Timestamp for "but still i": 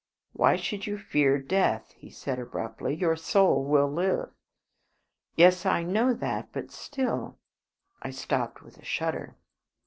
6.51-8.09